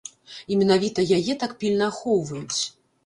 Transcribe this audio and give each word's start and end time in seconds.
І 0.53 0.55
менавіта 0.61 1.05
яе 1.17 1.35
так 1.43 1.53
пільна 1.63 1.91
ахоўваюць. 1.93 2.59